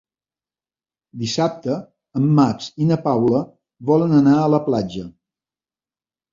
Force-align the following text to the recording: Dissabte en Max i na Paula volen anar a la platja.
Dissabte 1.23 1.75
en 2.21 2.25
Max 2.41 2.71
i 2.85 2.89
na 2.93 2.99
Paula 3.05 3.45
volen 3.93 4.19
anar 4.23 4.37
a 4.41 4.51
la 4.57 4.65
platja. 4.73 5.09